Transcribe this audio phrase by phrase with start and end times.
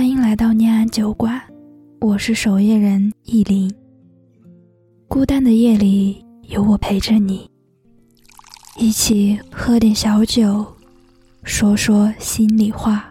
[0.00, 1.38] 欢迎来到念安酒馆，
[2.00, 3.70] 我是守夜人意林。
[5.06, 7.46] 孤单的夜里，有我陪着你，
[8.78, 10.64] 一起喝点小酒，
[11.44, 13.09] 说说心里话。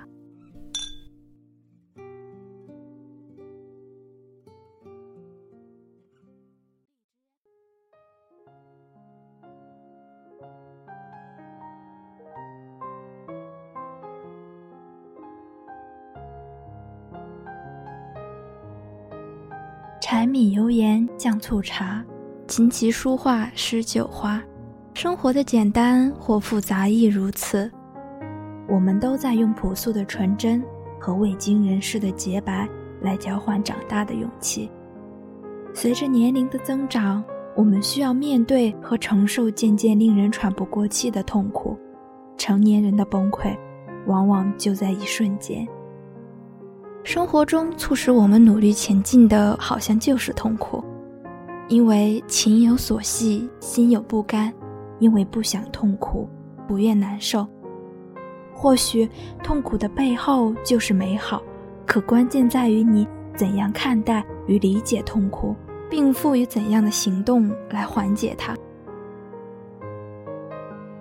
[20.12, 22.04] 柴米油盐酱醋茶，
[22.48, 24.42] 琴棋书画诗酒花，
[24.96, 27.72] 生活的简单或复杂亦如此。
[28.68, 30.64] 我们都在用朴素的纯真
[31.00, 32.68] 和未经人事的洁白
[33.04, 34.72] 来交换长大的勇气。
[35.76, 37.23] 随着年龄的增长，
[37.56, 41.78] 我们需要面对和承受渐渐令人喘不过气的痛苦。
[42.36, 43.56] 成年人的崩溃，
[44.08, 45.68] 往往就在一瞬间。
[47.03, 50.83] 生活中促使我们努力前进的，好像就是痛苦，
[51.67, 54.53] 因为情有所系，心有不甘，
[55.00, 56.30] 因为不想痛苦，
[56.67, 57.47] 不愿难受。
[58.53, 59.09] 或许
[59.42, 61.42] 痛苦的背后就是美好，
[61.86, 65.55] 可关键在于你怎样看待与理解痛苦，
[65.89, 68.53] 并赋予怎样的行动来缓解它。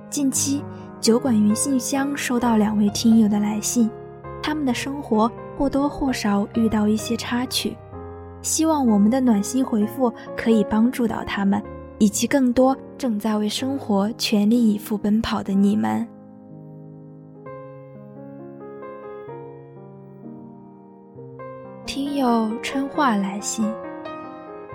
[0.09, 0.65] 近期，
[1.01, 3.91] 酒馆云信箱收到两位听友的来信，
[4.49, 5.31] 他们的生活。
[5.59, 7.77] 或多或少遇到一些插曲，
[8.43, 11.61] 希望我们的暖心回复可以帮助到他们，
[11.99, 16.07] 以及更多正在为生活全力以赴奔跑的你们。
[21.85, 23.69] 听友春话来信：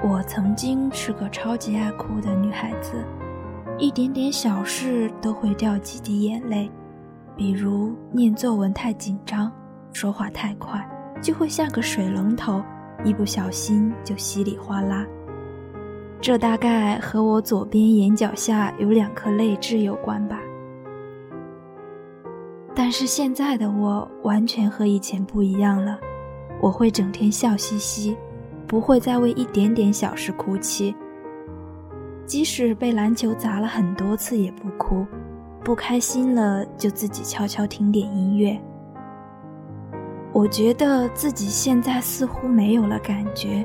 [0.03, 3.05] 我曾经是个超级爱哭的女孩子，
[3.77, 6.69] 一点点小事都会掉几滴眼泪，
[7.37, 9.49] 比如念作文太紧张。
[9.93, 10.85] 说话太快，
[11.21, 12.61] 就会像个水龙头，
[13.05, 15.05] 一不小心就稀里哗啦。
[16.19, 20.39] 这大概和我左边眼角下有两颗泪痣有关吧。
[22.75, 25.99] 但是现在的我完全和以前不一样了，
[26.59, 28.17] 我会整天笑嘻嘻，
[28.65, 30.95] 不会再为一点点小事哭泣。
[32.25, 35.05] 即使被篮球砸了很多次也不哭，
[35.63, 38.59] 不开心了就自己悄悄听点音乐。
[40.33, 43.63] 我觉得自己现在似乎没有了感觉，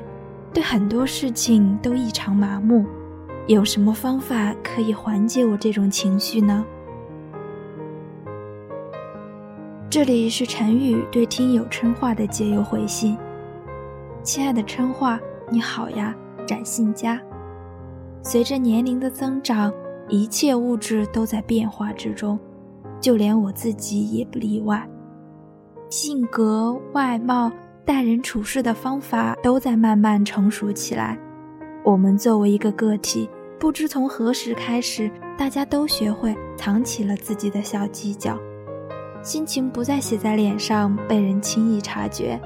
[0.53, 2.85] 对很多事情都异常麻木。
[3.47, 6.63] 有什么方法可以缓解我这种情绪呢？
[9.89, 13.17] 这里是陈宇对听友春话的解忧回信。
[14.21, 15.19] 亲爱的春话，
[15.49, 16.15] 你好呀，
[16.45, 17.19] 展信佳。
[18.21, 19.73] 随着年龄的增长，
[20.07, 22.37] 一切物质都在变化之中，
[23.01, 24.87] 就连我自己也不例外。
[25.89, 27.51] 性格、外貌、
[27.83, 31.17] 待人处事的方法都在慢慢成熟起来。
[31.83, 33.27] 我们作为一个个体，
[33.59, 38.37] 不知从何时开始，大家都学会藏起了自己的小犄角，
[39.23, 42.39] 心情不再写在脸上，被人轻易察觉。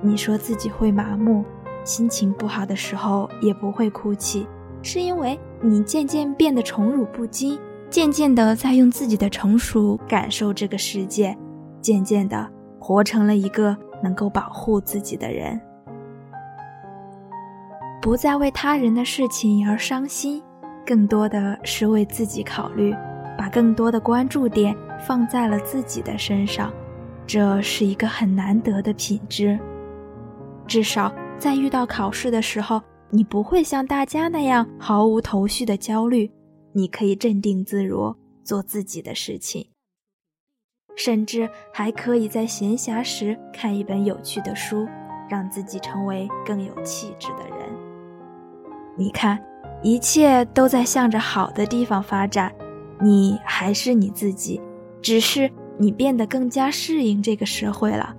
[0.00, 1.44] 你说自己会麻木，
[1.82, 4.46] 心情不好的时候也不会哭泣，
[4.82, 7.58] 是因为你渐渐变得宠辱不惊，
[7.90, 11.36] 渐渐的在用自己的成熟感受这个世界。
[11.82, 12.48] 渐渐的，
[12.78, 15.60] 活成了一个能够保护自己的人，
[18.00, 20.42] 不再为他人的事情而伤心，
[20.86, 22.94] 更多的是为自己考虑，
[23.36, 24.74] 把更多的关注点
[25.06, 26.72] 放在了自己的身上，
[27.26, 29.58] 这是一个很难得的品质。
[30.66, 36.30] 至少在遇到考试的时候，你不会像大家那样毫无头绪的焦虑，
[36.72, 39.71] 你可以镇定自如，做自己的事情。
[40.96, 44.86] 甚至还可以在闲暇时看一本有趣的书，
[45.28, 47.68] 让自己成为更有气质的人。
[48.96, 49.42] 你看，
[49.82, 52.52] 一切都在向着好的地方发展，
[53.00, 54.60] 你还是你自己，
[55.00, 58.14] 只是你变得更加适应这个社会了。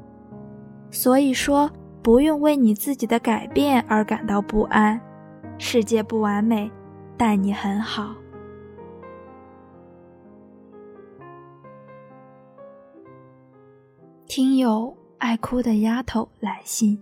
[0.89, 1.69] 所以说，
[2.01, 4.99] 不用为你自己的改变而感到不安。
[5.59, 6.69] 世界不完美，
[7.15, 8.15] 但你很好。
[14.35, 17.00] 听友爱哭的丫头来信。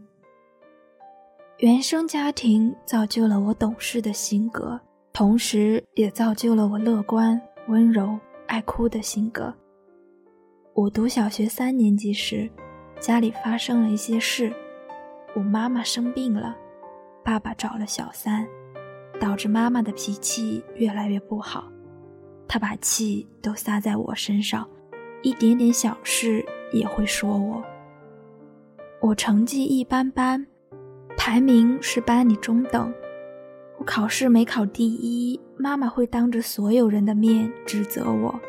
[1.60, 4.78] 原生家庭造就了我懂事的性格，
[5.13, 9.54] 同时也造就了我乐观、温柔、爱哭的性格。
[10.74, 12.51] 我读小学三年级时，
[13.00, 14.54] 家里发生了一些事，
[15.34, 16.54] 我妈妈生病了，
[17.24, 18.45] 爸爸找了小三，
[19.22, 21.72] 导致妈妈的脾气越来越不好，
[22.45, 24.69] 她把气都撒在我身上，
[25.22, 26.45] 一点点小事。
[26.71, 27.63] 也会说我，
[29.01, 30.45] 我成绩一般般，
[31.18, 32.94] 排名是班里中等。
[33.77, 38.39] 我考试没考第一，妈妈会当着所有人的面指责我。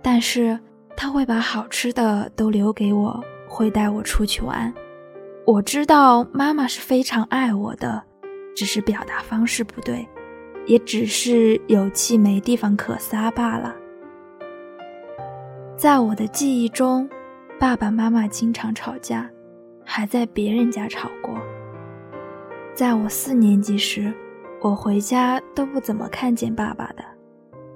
[0.00, 0.58] 但是
[0.96, 4.72] 她会把好吃的都留给我，会带我出去玩。
[5.44, 8.02] 我知道妈妈是非常爱我的，
[8.54, 10.06] 只是表达方式不对，
[10.66, 13.74] 也只是有气没地方可撒罢了。
[15.78, 17.08] 在我的记忆中，
[17.56, 19.30] 爸爸妈妈经常吵架，
[19.84, 21.38] 还在别人家吵过。
[22.74, 24.12] 在我四年级时，
[24.60, 27.04] 我回家都不怎么看见爸爸的，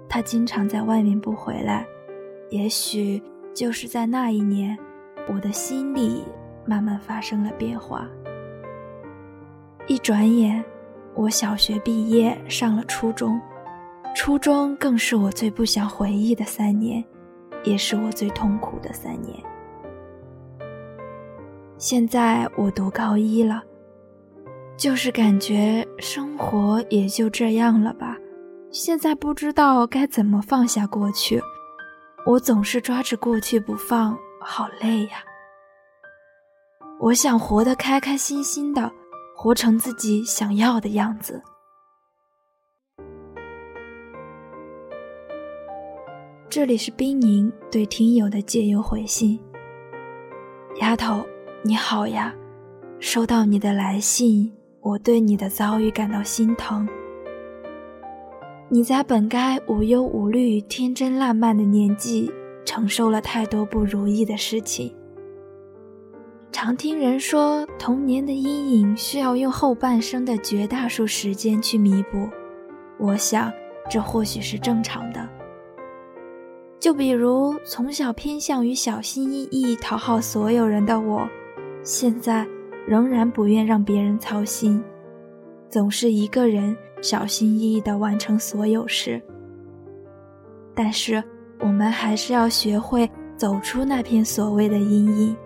[0.09, 1.87] 他经常在外面不回来。
[2.51, 3.23] 也许
[3.55, 4.77] 就是在那一年，
[5.29, 6.25] 我的心里。
[6.65, 8.09] 慢慢发生了变化。
[9.89, 10.65] 一转眼，
[11.13, 13.41] 我小学毕业，上了初中，
[14.15, 17.05] 初中更是我最不想回忆的三年，
[17.65, 19.39] 也是我最痛苦的三年。
[21.79, 23.63] 现在我读高一了，
[24.77, 28.17] 就是感觉生活也就这样了吧。
[28.71, 31.43] 现在不知道该怎么放下过去，
[32.25, 35.25] 我总是抓着过去不放，好累呀。
[37.01, 38.91] 我想活得开开心心的，
[39.37, 41.43] 活成自己想要的样子。
[46.55, 49.41] 这里是冰宁对听友的借由回信。
[50.83, 51.25] 丫头，
[51.63, 52.35] 你好呀，
[52.99, 54.53] 收到你的来信，
[54.83, 56.87] 我对你的遭遇感到心疼。
[58.69, 62.31] 你在本该无忧无虑、天真烂漫的年纪，
[62.67, 64.95] 承受了太多不如意的事情。
[66.53, 72.29] 常听人说，童年的阴影需要用后半生的绝大数时间去弥补。
[72.99, 73.51] 我想，
[73.89, 75.27] 这或许是正常的。
[76.83, 81.25] 就比如从小偏向于小心翼翼讨好所有人的我，
[81.85, 82.45] 现在
[82.89, 84.83] 仍然不愿让别人操心，
[85.69, 89.23] 总是一个人小心翼翼地完成所有事。
[90.75, 91.23] 但是，
[91.61, 95.37] 我们还是要学会走出那片所谓的阴影。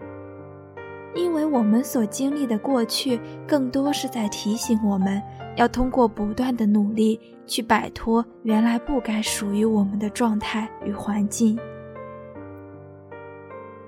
[1.14, 5.20] 因为我们所经历的过去，更多是在提醒我们，
[5.56, 11.58] 要通过不断的努力去摆脱原来不该属于我们的状态与环境。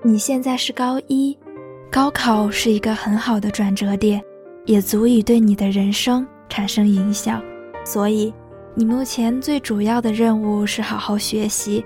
[0.01, 1.37] 你现在是高一，
[1.89, 4.21] 高考是一个很好的转折点，
[4.65, 7.41] 也足以对你的人生产生影响。
[7.85, 8.33] 所以，
[8.75, 11.83] 你目前最主要的任务是好好学习。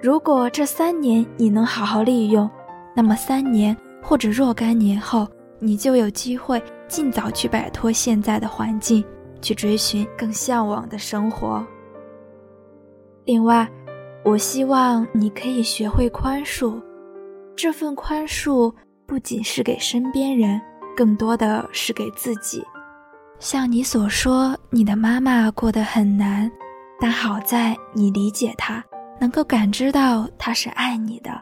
[0.00, 2.50] 如果这三年你能好好利用，
[2.94, 3.76] 那么三年。
[4.04, 5.28] 或者若干年后，
[5.64, 9.04] 你就有机会尽早去摆脱现在的环境，
[9.40, 11.64] 去追寻更向往的生活。
[13.24, 13.70] 另外，
[14.24, 16.82] 我希望你可以学会宽恕，
[17.54, 18.74] 这份宽恕
[19.06, 20.60] 不仅是给身边人，
[20.96, 22.60] 更多的是给自己。
[23.38, 26.50] 像你所说，你的妈妈过得很难，
[26.98, 28.84] 但好在你理解她，
[29.20, 31.40] 能够感知到她是爱你的。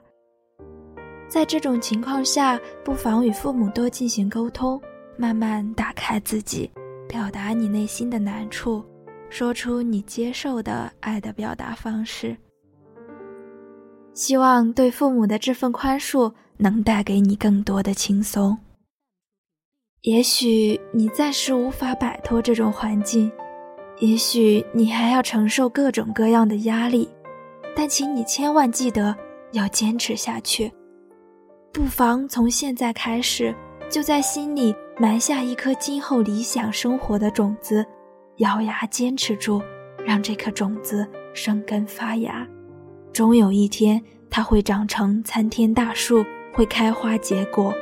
[1.30, 4.82] 在这种情况下，不妨与父母多进行沟通，
[5.16, 6.68] 慢慢打开自己，
[7.08, 8.84] 表达你内心的难处，
[9.28, 12.36] 说出你接受的爱的表达方式。
[14.12, 18.58] 希望对父母的这份宽恕能带给你更多的轻松。
[20.02, 23.30] 也许你暂时无法摆脱这种环境，
[24.00, 27.08] 也许你还要承受各种各样的压力，
[27.76, 29.16] 但请你千万记得
[29.52, 30.72] 要坚持下去。
[31.72, 33.54] 不妨从现在开始，
[33.88, 37.86] 就在心里埋下一颗今后理想生活的种子，
[38.38, 39.62] 咬牙坚持住，
[40.04, 42.44] 让这颗种子生根发芽。
[43.12, 47.72] 终有一天，它会长成参天大树，会开花结果，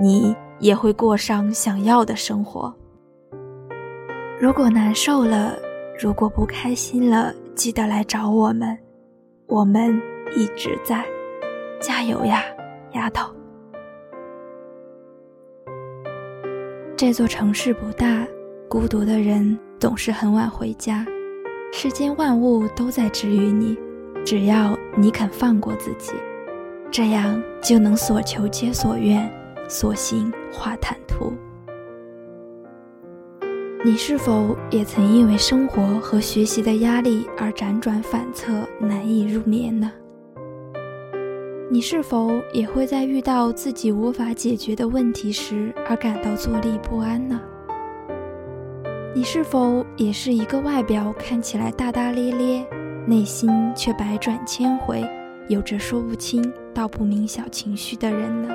[0.00, 2.74] 你也会过上想要的生活。
[4.40, 5.56] 如果难受了，
[6.00, 8.76] 如果不开心了，记得来找我们，
[9.46, 9.96] 我们
[10.36, 11.04] 一直在，
[11.80, 12.42] 加油呀，
[12.96, 13.30] 丫头。
[16.96, 18.26] 这座城市不大，
[18.68, 21.04] 孤独的人总是很晚回家。
[21.72, 23.76] 世间万物都在治愈你，
[24.24, 26.14] 只要你肯放过自己，
[26.90, 29.30] 这样就能所求皆所愿，
[29.68, 31.34] 所行化坦途。
[33.84, 39.92] 你是否也曾因为生活和学习的压力而辗转反侧，难以入眠呢？
[41.68, 47.40] 你是否也会在遇到自己无法解决的问题时而感到坐立不安呢？
[49.12, 52.64] 你是否也是一个外表看起来大大咧咧，
[53.04, 55.04] 内心却百转千回，
[55.48, 58.48] 有着说不清道不明小情绪的人呢？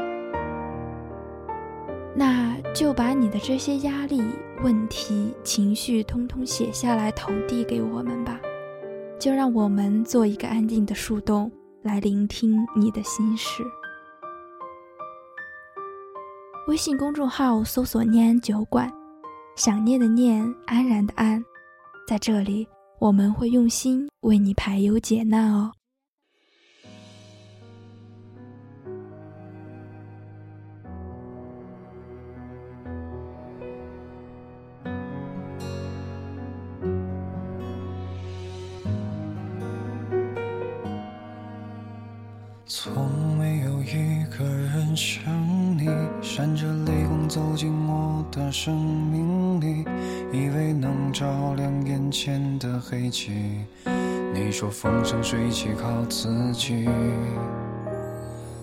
[2.15, 4.23] 那就把你的这些压力、
[4.63, 8.39] 问题、情绪通通写下来投递给我们吧。
[9.19, 11.51] 就让我们做一个安静的树洞，
[11.83, 13.63] 来聆听你的心事。
[16.67, 18.91] 微信公众号搜索“念安酒馆”，
[19.57, 21.43] 想念的念，安然的安，
[22.07, 22.67] 在这里
[22.99, 25.71] 我们会用心为你排忧解难哦。
[42.83, 43.07] 从
[43.37, 45.23] 没有一个人像
[45.77, 45.87] 你，
[46.19, 49.85] 闪着泪光走进我的生命里，
[50.33, 53.33] 以为能照亮眼前的黑漆。
[54.33, 56.89] 你说风生水起靠自己。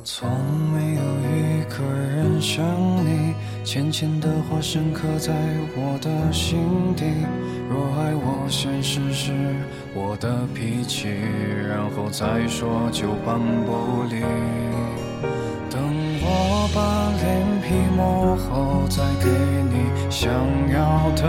[0.03, 0.29] 从
[0.73, 2.67] 没有一个人像
[3.07, 3.18] 你，
[3.71, 5.31] 浅浅的话深刻在
[5.77, 6.59] 我的心
[6.97, 7.05] 底。
[7.69, 9.31] 若爱我先试试
[9.93, 11.09] 我的脾气，
[11.69, 14.23] 然后再说就搬不离。
[15.69, 15.85] 等
[16.23, 19.29] 我把脸皮磨厚，再给
[19.69, 20.33] 你想
[20.73, 21.29] 要的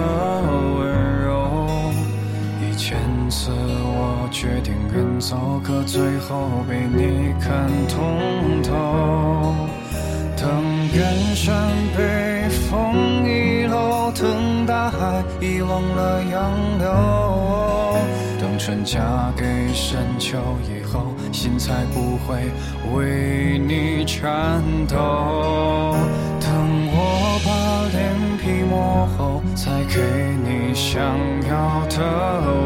[0.80, 0.88] 温
[1.26, 1.60] 柔。
[2.64, 2.98] 一千
[3.30, 9.54] 次我决定远走，可最后被你看通透。
[10.38, 10.48] 等
[15.42, 17.98] 遗忘了杨柳。
[18.40, 19.44] 等春嫁给
[19.74, 22.52] 深秋以后，心才不会
[22.94, 25.96] 为你颤抖。
[26.40, 26.50] 等
[26.92, 27.50] 我把
[27.92, 27.98] 脸
[28.38, 30.02] 皮磨厚，才给
[30.44, 31.00] 你想
[31.48, 31.96] 要的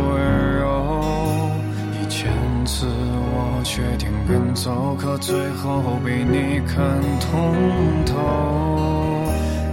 [0.10, 0.13] 温
[0.60, 0.62] 柔。
[2.01, 2.32] 一千
[2.65, 7.56] 次我决定跟走，可最后被你看通
[8.06, 9.12] 透。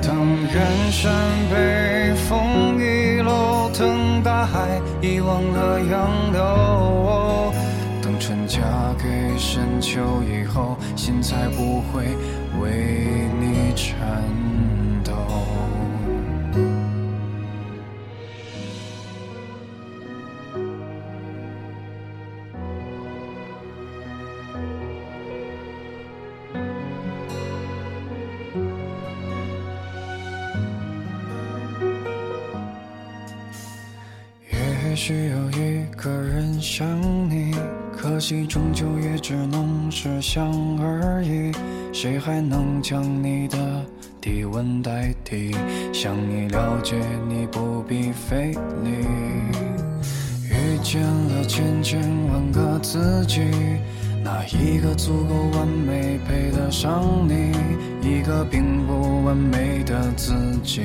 [0.02, 1.12] 当远山
[1.50, 7.52] 被风遗落，等大海遗忘了杨柳。
[8.02, 8.60] 等春嫁
[8.98, 12.16] 给深秋以后，心才不会
[12.60, 14.22] 为你颤
[35.02, 36.86] 需要一个人像
[37.30, 37.54] 你，
[37.90, 41.50] 可惜终究也只能是想而已。
[41.90, 43.56] 谁还能将你的
[44.20, 45.56] 体温代替？
[45.90, 48.52] 想你了解你不必费
[48.84, 48.90] 力。
[50.50, 53.40] 遇见了千千万个自己，
[54.22, 57.52] 哪一个足够完美配得上你？
[58.06, 60.82] 一个并不完美的自己，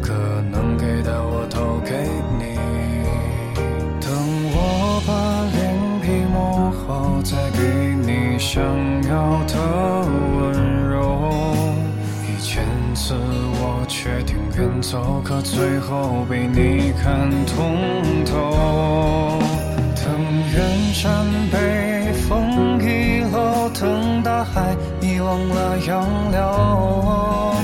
[0.00, 0.12] 可
[0.52, 2.08] 能给的我都给
[8.52, 8.62] 想
[9.08, 9.54] 要的
[10.36, 11.32] 温柔。
[12.28, 12.62] 一千
[12.94, 13.14] 次
[13.54, 17.78] 我决定远走，可最后被你看通
[18.26, 19.38] 透。
[19.96, 20.04] 等
[20.52, 27.54] 远山被风遗漏，等大海遗忘了洋流。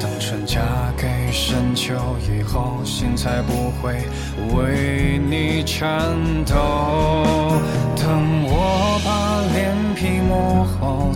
[0.00, 0.62] 等春嫁
[0.96, 1.92] 给深秋
[2.26, 4.00] 以后，心才不会
[4.56, 7.52] 为你颤抖。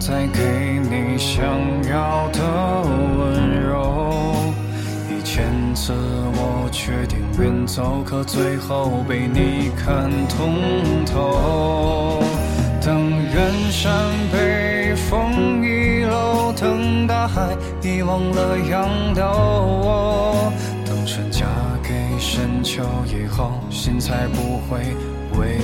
[0.05, 1.45] 再给你想
[1.89, 2.41] 要的
[3.19, 4.35] 温柔。
[5.09, 5.45] 一千
[5.77, 5.93] 次
[6.35, 10.57] 我决定远走，可最后被你看通
[11.07, 12.21] 透。
[12.85, 13.93] 等远山
[14.33, 20.53] 被风遗漏，等大海遗忘了洋流。
[20.85, 21.47] 等春嫁
[21.81, 24.81] 给深秋以后，心才不会
[25.39, 25.61] 为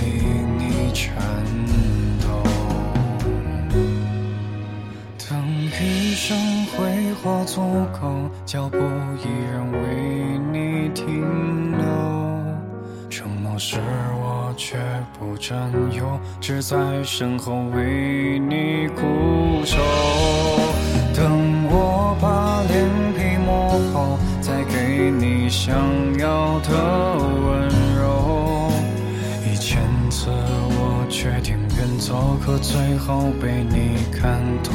[6.28, 7.62] 生挥霍足
[7.98, 11.22] 够，脚步依然为你停
[11.72, 11.86] 留。
[13.08, 13.78] 承诺是
[14.20, 14.76] 我绝
[15.18, 15.56] 不占
[15.90, 19.78] 有，只在身后为你固守。
[21.14, 25.74] 等我把脸皮磨厚，再给你想
[26.18, 28.70] 要的温柔。
[29.50, 29.80] 一千
[30.10, 34.74] 次我决定远走，可最后被你看透。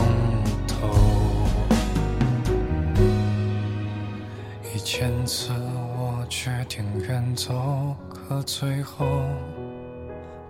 [4.95, 5.51] 前次
[5.97, 9.03] 我决定远走，可最后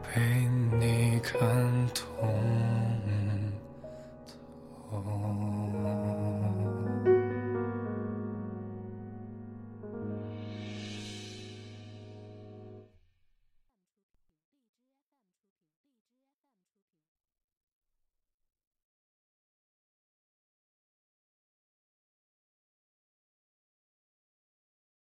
[0.03, 0.19] 被
[0.77, 1.39] 你看
[1.95, 2.27] 透。